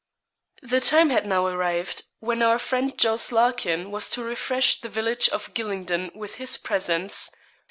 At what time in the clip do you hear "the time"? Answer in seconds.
0.63-1.11